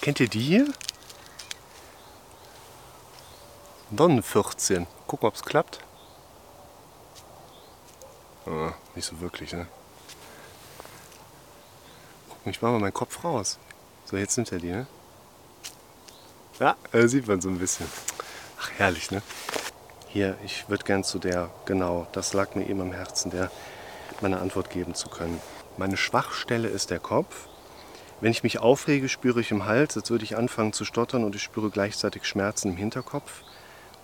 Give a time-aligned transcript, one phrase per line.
[0.00, 0.66] Kennt ihr die hier?
[3.90, 4.86] Don 14.
[5.06, 5.80] Gucken, ob es klappt.
[8.46, 9.66] Ah, nicht so wirklich, ne?
[12.30, 13.58] Guck, ich mache mal meinen Kopf raus.
[14.06, 14.86] So, jetzt nimmt er die, ne?
[16.58, 17.86] Ja, äh, sieht man so ein bisschen.
[18.58, 19.20] Ach, herrlich, ne?
[20.08, 23.50] Hier, ich würde gern zu der, genau, das lag mir eben am Herzen, der
[24.22, 25.40] meine Antwort geben zu können.
[25.76, 27.49] Meine Schwachstelle ist der Kopf.
[28.20, 31.34] Wenn ich mich aufrege, spüre ich im Hals, als würde ich anfangen zu stottern und
[31.34, 33.42] ich spüre gleichzeitig Schmerzen im Hinterkopf,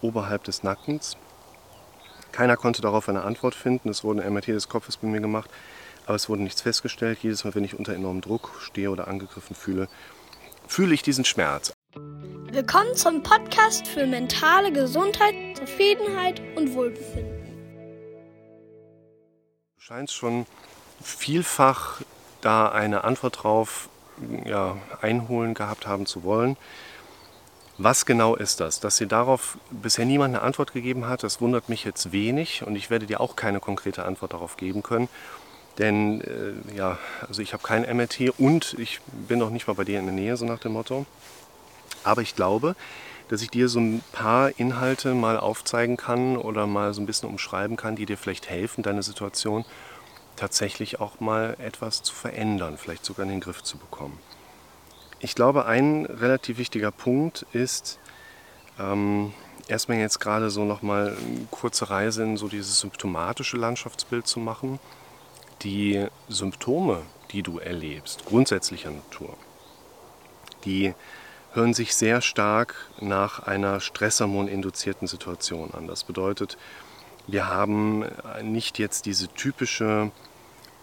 [0.00, 1.18] oberhalb des Nackens.
[2.32, 3.90] Keiner konnte darauf eine Antwort finden.
[3.90, 5.50] Es wurde ein MRT des Kopfes bei mir gemacht,
[6.06, 7.18] aber es wurde nichts festgestellt.
[7.20, 9.86] Jedes Mal, wenn ich unter enormem Druck stehe oder angegriffen fühle,
[10.66, 11.74] fühle ich diesen Schmerz.
[11.94, 17.44] Willkommen zum Podcast für mentale Gesundheit, Zufriedenheit und Wohlbefinden.
[19.74, 20.46] Du scheinst schon
[21.02, 22.00] vielfach
[22.40, 23.90] da eine Antwort drauf
[24.44, 26.56] ja, einholen gehabt haben zu wollen.
[27.78, 28.80] Was genau ist das?
[28.80, 32.74] Dass dir darauf bisher niemand eine Antwort gegeben hat, das wundert mich jetzt wenig und
[32.74, 35.08] ich werde dir auch keine konkrete Antwort darauf geben können.
[35.78, 39.84] Denn äh, ja, also ich habe kein MRT und ich bin noch nicht mal bei
[39.84, 41.04] dir in der Nähe, so nach dem Motto.
[42.02, 42.76] Aber ich glaube,
[43.28, 47.28] dass ich dir so ein paar Inhalte mal aufzeigen kann oder mal so ein bisschen
[47.28, 49.66] umschreiben kann, die dir vielleicht helfen, deine Situation
[50.36, 54.18] tatsächlich auch mal etwas zu verändern, vielleicht sogar in den Griff zu bekommen.
[55.18, 57.98] Ich glaube, ein relativ wichtiger Punkt ist,
[58.78, 59.32] ähm,
[59.66, 64.78] erstmal jetzt gerade so nochmal eine kurze Reise in so dieses symptomatische Landschaftsbild zu machen.
[65.62, 69.36] Die Symptome, die du erlebst, grundsätzlicher Natur,
[70.64, 70.94] die
[71.54, 75.86] hören sich sehr stark nach einer Stresshormon-induzierten Situation an.
[75.86, 76.58] Das bedeutet,
[77.26, 78.04] wir haben
[78.42, 80.10] nicht jetzt diese typische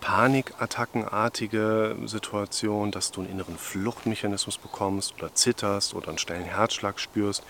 [0.02, 7.44] panikattackenartige Situation, dass du einen inneren Fluchtmechanismus bekommst oder zitterst oder einen schnellen Herzschlag spürst.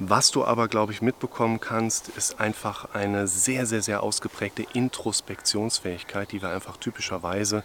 [0.00, 6.32] Was du aber, glaube ich, mitbekommen kannst, ist einfach eine sehr, sehr, sehr ausgeprägte Introspektionsfähigkeit,
[6.32, 7.62] die wir einfach typischerweise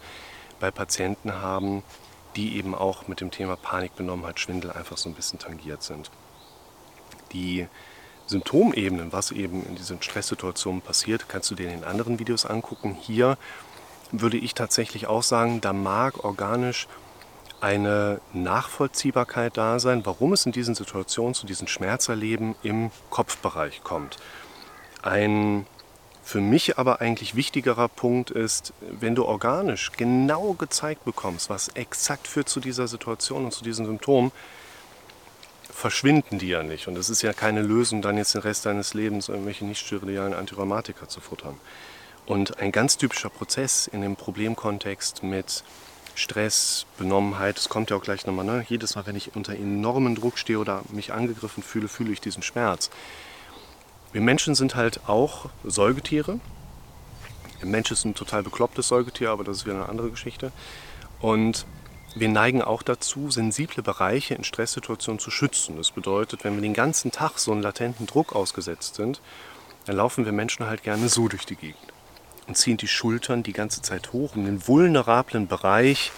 [0.59, 1.81] bei Patienten haben,
[2.36, 6.12] die eben auch mit dem Thema Panikbenommenheit, Schwindel einfach so ein bisschen tangiert sind.
[7.31, 7.68] Die
[8.30, 12.96] Symptomebenen, was eben in diesen Stresssituationen passiert, kannst du dir in den anderen Videos angucken.
[13.00, 13.38] Hier
[14.12, 16.88] würde ich tatsächlich auch sagen, da mag organisch
[17.62, 24.18] eine Nachvollziehbarkeit da sein, warum es in diesen Situationen zu diesen Schmerzerleben im Kopfbereich kommt.
[25.02, 25.66] Ein
[26.30, 32.28] für mich aber eigentlich wichtigerer Punkt ist, wenn du organisch genau gezeigt bekommst, was exakt
[32.28, 34.32] führt zu dieser Situation und zu diesen Symptomen,
[35.80, 36.88] verschwinden die ja nicht.
[36.88, 40.34] Und es ist ja keine Lösung, dann jetzt den Rest deines Lebens irgendwelche nicht steroidalen
[40.34, 41.56] Antirheumatika zu futtern.
[42.26, 45.64] Und ein ganz typischer Prozess in dem Problemkontext mit
[46.16, 48.66] Stress, Benommenheit, das kommt ja auch gleich nochmal, ne?
[48.68, 52.44] jedes Mal, wenn ich unter enormen Druck stehe oder mich angegriffen fühle, fühle ich diesen
[52.44, 52.90] Schmerz.
[54.12, 56.40] Wir Menschen sind halt auch Säugetiere.
[57.62, 60.52] Der Mensch ist ein total beklopptes Säugetier, aber das ist wieder eine andere Geschichte.
[61.22, 61.66] Und
[62.16, 65.78] wir neigen auch dazu, sensible Bereiche in Stresssituationen zu schützen.
[65.78, 69.22] Das bedeutet, wenn wir den ganzen Tag so einen latenten Druck ausgesetzt sind,
[69.86, 71.94] dann laufen wir Menschen halt gerne so durch die Gegend
[72.48, 76.12] und ziehen die Schultern die ganze Zeit hoch, um den vulnerablen Bereich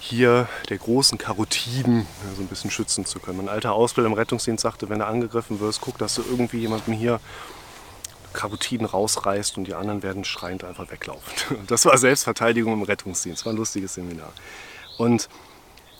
[0.00, 2.06] hier der großen Karotiden
[2.36, 3.38] so ein bisschen schützen zu können.
[3.38, 6.94] Mein alter Ausbilder im Rettungsdienst sagte, wenn du angegriffen wirst, guck, dass du irgendwie jemandem
[6.94, 7.20] hier
[8.34, 11.32] Karotiden rausreißt und die anderen werden schreiend einfach weglaufen.
[11.66, 14.32] Das war Selbstverteidigung im Rettungsdienst, war ein lustiges Seminar.
[14.98, 15.28] Und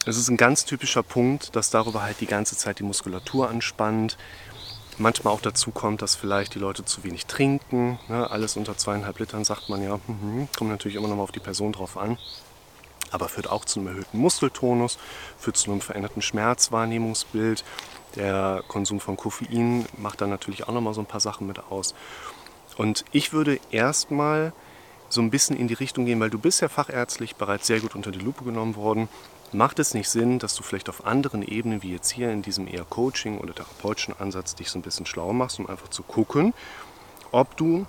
[0.06, 4.18] es ist ein ganz typischer Punkt, dass darüber halt die ganze Zeit die Muskulatur anspannt,
[4.98, 7.98] manchmal auch dazu kommt, dass vielleicht die Leute zu wenig trinken.
[8.08, 8.30] Ne?
[8.30, 11.40] Alles unter zweieinhalb Litern sagt man ja, mhm, kommt natürlich immer noch mal auf die
[11.40, 12.18] Person drauf an.
[13.10, 14.98] Aber führt auch zu einem erhöhten Muskeltonus,
[15.38, 17.64] führt zu einem veränderten Schmerzwahrnehmungsbild.
[18.16, 21.60] Der Konsum von Koffein macht dann natürlich auch noch mal so ein paar Sachen mit
[21.70, 21.94] aus.
[22.76, 24.52] Und ich würde erstmal
[25.08, 27.94] so ein bisschen in die Richtung gehen, weil du bist ja fachärztlich bereits sehr gut
[27.94, 29.08] unter die Lupe genommen worden
[29.54, 32.66] Macht es nicht Sinn, dass du vielleicht auf anderen Ebenen, wie jetzt hier in diesem
[32.66, 36.52] eher Coaching- oder therapeutischen Ansatz, dich so ein bisschen schlau machst, um einfach zu gucken,
[37.30, 37.86] ob du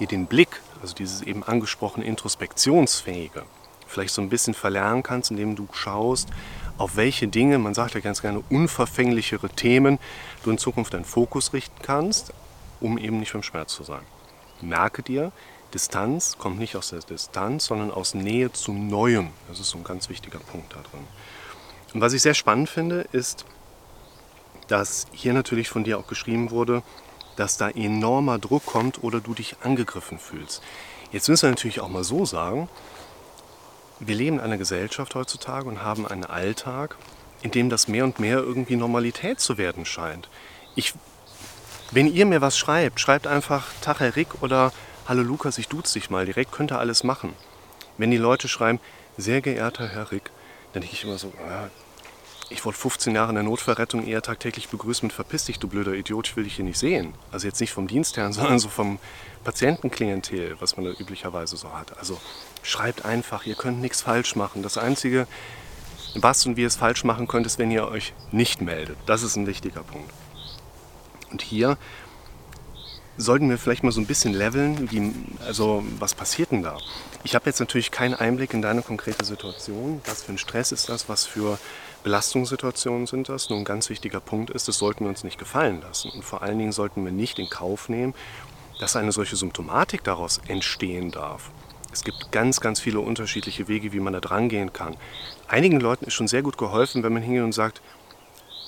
[0.00, 3.44] dir den Blick, also dieses eben angesprochene Introspektionsfähige,
[3.86, 6.28] vielleicht so ein bisschen verlernen kannst, indem du schaust,
[6.76, 9.98] auf welche Dinge, man sagt ja ganz gerne unverfänglichere Themen,
[10.44, 12.34] du in Zukunft deinen Fokus richten kannst,
[12.80, 14.02] um eben nicht beim Schmerz zu sein.
[14.60, 15.32] Merke dir,
[15.74, 19.30] Distanz kommt nicht aus der Distanz, sondern aus Nähe zu Neuem.
[19.48, 21.06] Das ist so ein ganz wichtiger Punkt da drin.
[21.94, 23.44] Und was ich sehr spannend finde, ist,
[24.68, 26.82] dass hier natürlich von dir auch geschrieben wurde,
[27.36, 30.62] dass da enormer Druck kommt oder du dich angegriffen fühlst.
[31.12, 32.68] Jetzt müssen wir natürlich auch mal so sagen,
[33.98, 36.96] wir leben in einer Gesellschaft heutzutage und haben einen Alltag,
[37.42, 40.28] in dem das mehr und mehr irgendwie Normalität zu werden scheint.
[40.74, 40.94] Ich,
[41.90, 44.72] wenn ihr mir was schreibt, schreibt einfach Tag Herr Rick oder
[45.10, 47.34] Hallo Lukas, ich duze dich mal direkt, könnt ihr alles machen.
[47.98, 48.78] Wenn die Leute schreiben,
[49.18, 50.30] sehr geehrter Herr Rick,
[50.72, 51.66] dann denke ich immer so, ah,
[52.48, 55.94] ich wurde 15 Jahre in der Notfallrettung eher tagtäglich begrüßt mit Verpiss dich, du blöder
[55.94, 57.12] Idiot, ich will dich hier nicht sehen.
[57.32, 59.00] Also jetzt nicht vom Dienstherrn, sondern so vom
[59.42, 61.98] Patientenklientel, was man da üblicherweise so hat.
[61.98, 62.20] Also
[62.62, 64.62] schreibt einfach, ihr könnt nichts falsch machen.
[64.62, 65.26] Das Einzige,
[66.14, 68.96] was und wie ihr es falsch machen könnt, ist, wenn ihr euch nicht meldet.
[69.06, 70.12] Das ist ein wichtiger Punkt.
[71.32, 71.78] Und hier
[73.20, 75.12] sollten wir vielleicht mal so ein bisschen leveln, wie,
[75.46, 76.78] also was passiert denn da?
[77.22, 80.00] Ich habe jetzt natürlich keinen Einblick in deine konkrete Situation.
[80.06, 81.08] Was für ein Stress ist das?
[81.08, 81.58] Was für
[82.02, 83.50] Belastungssituationen sind das?
[83.50, 86.10] Nur ein ganz wichtiger Punkt ist, das sollten wir uns nicht gefallen lassen.
[86.10, 88.14] Und vor allen Dingen sollten wir nicht in Kauf nehmen,
[88.78, 91.50] dass eine solche Symptomatik daraus entstehen darf.
[91.92, 94.96] Es gibt ganz, ganz viele unterschiedliche Wege, wie man da dran gehen kann.
[95.46, 97.82] Einigen Leuten ist schon sehr gut geholfen, wenn man hingeht und sagt,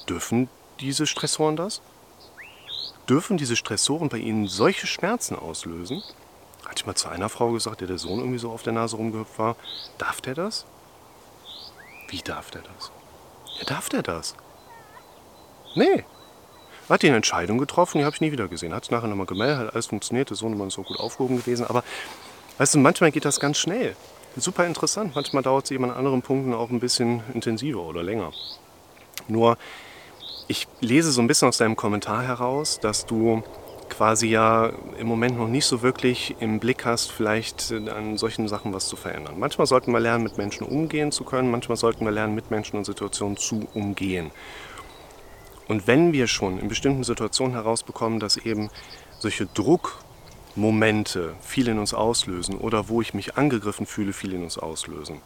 [0.09, 0.49] dürfen
[0.81, 1.81] diese Stressoren das?
[3.09, 6.03] Dürfen diese Stressoren bei Ihnen solche Schmerzen auslösen?
[6.65, 8.97] Hatte ich mal zu einer Frau gesagt, der der Sohn irgendwie so auf der Nase
[8.97, 9.57] rumgehüpft war,
[9.99, 10.65] darf der das?
[12.09, 12.93] Wie darf der das?
[13.59, 14.35] Ja, darf der das?
[15.75, 16.05] Nee.
[16.89, 18.75] Hat die eine Entscheidung getroffen, die habe ich nie wieder gesehen.
[18.75, 21.67] Hat es nachher nochmal gemeldet, hat alles funktioniert, der Sohn ist so gut aufgehoben gewesen.
[21.67, 21.85] Aber
[22.59, 23.97] weißt du, manchmal geht das ganz schnell.
[24.37, 25.15] Super interessant.
[25.15, 28.33] Manchmal dauert es eben an anderen Punkten auch ein bisschen intensiver oder länger.
[29.29, 29.59] Nur,
[30.53, 33.43] ich lese so ein bisschen aus deinem Kommentar heraus, dass du
[33.89, 38.73] quasi ja im Moment noch nicht so wirklich im Blick hast, vielleicht an solchen Sachen
[38.73, 39.39] was zu verändern.
[39.39, 42.77] Manchmal sollten wir lernen, mit Menschen umgehen zu können, manchmal sollten wir lernen, mit Menschen
[42.77, 44.31] und Situationen zu umgehen.
[45.69, 48.69] Und wenn wir schon in bestimmten Situationen herausbekommen, dass eben
[49.19, 54.59] solche Druckmomente viel in uns auslösen oder wo ich mich angegriffen fühle, viel in uns
[54.59, 55.23] auslösen,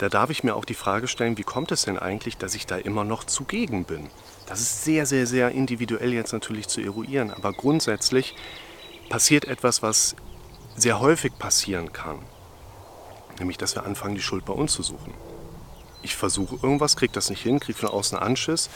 [0.00, 2.66] da darf ich mir auch die Frage stellen, wie kommt es denn eigentlich, dass ich
[2.66, 4.08] da immer noch zugegen bin?
[4.46, 8.34] Das ist sehr, sehr, sehr individuell jetzt natürlich zu eruieren, aber grundsätzlich
[9.10, 10.16] passiert etwas, was
[10.74, 12.18] sehr häufig passieren kann.
[13.38, 15.12] Nämlich, dass wir anfangen, die Schuld bei uns zu suchen.
[16.00, 18.70] Ich versuche irgendwas, kriege das nicht hin, kriege von außen Anschiss.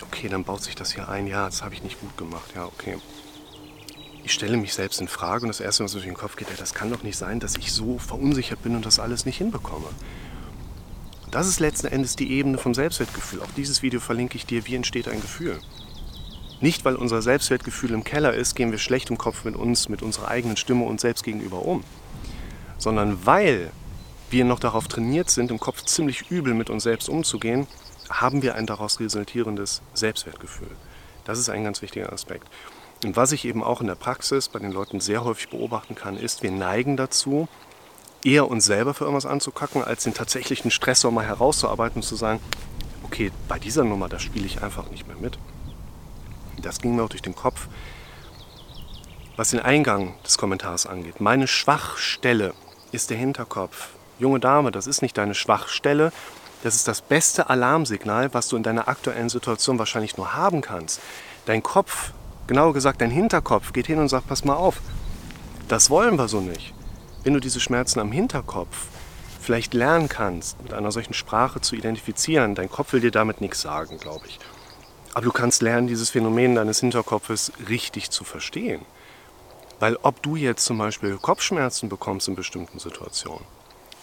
[0.00, 1.26] Okay, dann baut sich das hier ein.
[1.26, 2.50] Ja, das habe ich nicht gut gemacht.
[2.54, 2.96] Ja, okay.
[4.24, 6.56] Ich stelle mich selbst in Frage und das Erste, was durch den Kopf geht, ja,
[6.56, 9.88] das kann doch nicht sein, dass ich so verunsichert bin und das alles nicht hinbekomme.
[11.30, 13.40] Das ist letzten Endes die Ebene vom Selbstwertgefühl.
[13.40, 15.60] Auch dieses Video verlinke ich dir, wie entsteht ein Gefühl.
[16.60, 20.02] Nicht, weil unser Selbstwertgefühl im Keller ist, gehen wir schlecht im Kopf mit uns, mit
[20.02, 21.84] unserer eigenen Stimme uns selbst gegenüber um.
[22.78, 23.70] Sondern weil
[24.30, 27.68] wir noch darauf trainiert sind, im Kopf ziemlich übel mit uns selbst umzugehen,
[28.10, 30.70] haben wir ein daraus resultierendes Selbstwertgefühl.
[31.24, 32.48] Das ist ein ganz wichtiger Aspekt.
[33.04, 36.16] Und was ich eben auch in der Praxis bei den Leuten sehr häufig beobachten kann,
[36.16, 37.48] ist, wir neigen dazu,
[38.24, 42.40] eher uns selber für irgendwas anzukacken, als den tatsächlichen Stressor mal herauszuarbeiten und zu sagen,
[43.04, 45.38] okay, bei dieser Nummer, da spiele ich einfach nicht mehr mit.
[46.60, 47.68] Das ging mir auch durch den Kopf.
[49.36, 52.52] Was den Eingang des Kommentars angeht, meine Schwachstelle
[52.92, 53.88] ist der Hinterkopf.
[54.18, 56.12] Junge Dame, das ist nicht deine Schwachstelle,
[56.62, 61.00] das ist das beste Alarmsignal, was du in deiner aktuellen Situation wahrscheinlich nur haben kannst.
[61.46, 62.12] Dein Kopf,
[62.46, 64.82] genauer gesagt dein Hinterkopf, geht hin und sagt, pass mal auf,
[65.68, 66.74] das wollen wir so nicht
[67.24, 68.86] wenn du diese Schmerzen am Hinterkopf
[69.40, 73.62] vielleicht lernen kannst, mit einer solchen Sprache zu identifizieren, dein Kopf will dir damit nichts
[73.62, 74.38] sagen, glaube ich.
[75.12, 78.82] Aber du kannst lernen, dieses Phänomen deines Hinterkopfes richtig zu verstehen.
[79.80, 83.44] Weil ob du jetzt zum Beispiel Kopfschmerzen bekommst in bestimmten Situationen,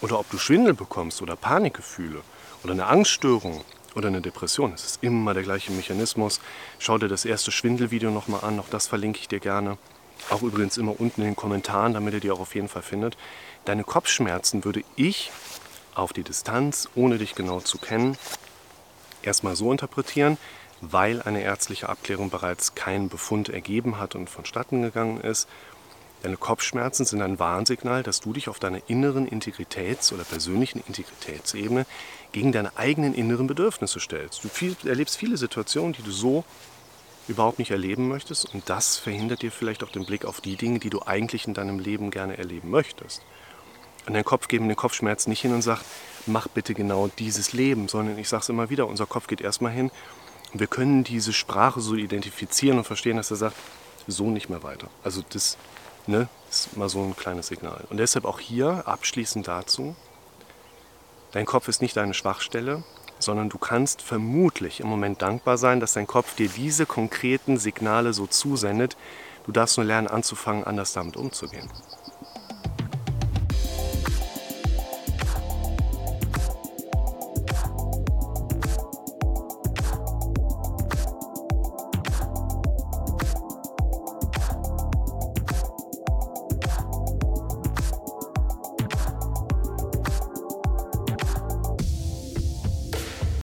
[0.00, 2.20] oder ob du Schwindel bekommst oder Panikgefühle
[2.62, 3.62] oder eine Angststörung
[3.94, 6.40] oder eine Depression, es ist immer der gleiche Mechanismus.
[6.78, 9.78] Schau dir das erste Schwindelvideo nochmal an, auch das verlinke ich dir gerne.
[10.30, 13.16] Auch übrigens immer unten in den Kommentaren, damit ihr die auch auf jeden Fall findet.
[13.64, 15.30] Deine Kopfschmerzen würde ich
[15.94, 18.16] auf die Distanz, ohne dich genau zu kennen,
[19.22, 20.38] erstmal so interpretieren,
[20.80, 25.48] weil eine ärztliche Abklärung bereits keinen Befund ergeben hat und vonstatten gegangen ist.
[26.22, 31.86] Deine Kopfschmerzen sind ein Warnsignal, dass du dich auf deiner inneren Integritäts- oder persönlichen Integritätsebene
[32.32, 34.42] gegen deine eigenen inneren Bedürfnisse stellst.
[34.44, 36.44] Du viel, erlebst viele Situationen, die du so
[37.28, 38.52] überhaupt nicht erleben möchtest.
[38.54, 41.54] Und das verhindert dir vielleicht auch den Blick auf die Dinge, die du eigentlich in
[41.54, 43.22] deinem Leben gerne erleben möchtest.
[44.06, 45.84] Und dein Kopf geben den Kopfschmerz nicht hin und sagt,
[46.26, 49.72] mach bitte genau dieses Leben, sondern ich sage es immer wieder, unser Kopf geht erstmal
[49.72, 49.90] hin
[50.52, 53.56] und wir können diese Sprache so identifizieren und verstehen, dass er sagt,
[54.06, 54.88] so nicht mehr weiter.
[55.04, 55.58] Also das
[56.06, 57.84] ne, ist mal so ein kleines Signal.
[57.90, 59.94] Und deshalb auch hier abschließend dazu,
[61.32, 62.82] dein Kopf ist nicht deine Schwachstelle,
[63.18, 68.12] sondern du kannst vermutlich im Moment dankbar sein, dass dein Kopf dir diese konkreten Signale
[68.12, 68.96] so zusendet.
[69.46, 71.68] Du darfst nur lernen, anzufangen, anders damit umzugehen.